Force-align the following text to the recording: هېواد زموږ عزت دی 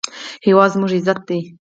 هېواد 0.47 0.69
زموږ 0.73 0.91
عزت 0.97 1.19
دی 1.27 1.39